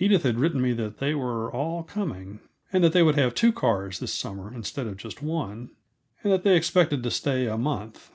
Edith 0.00 0.24
had 0.24 0.40
written 0.40 0.60
me 0.60 0.72
that 0.72 0.98
they 0.98 1.14
were 1.14 1.48
all 1.52 1.84
coming, 1.84 2.40
and 2.72 2.82
that 2.82 2.92
they 2.92 3.04
would 3.04 3.14
have 3.14 3.32
two 3.32 3.52
cars, 3.52 4.00
this 4.00 4.12
summer, 4.12 4.52
instead 4.52 4.88
of 4.88 4.96
just 4.96 5.22
one, 5.22 5.70
and 6.24 6.32
that 6.32 6.42
they 6.42 6.56
expected 6.56 7.04
to 7.04 7.12
stay 7.12 7.46
a 7.46 7.56
month. 7.56 8.10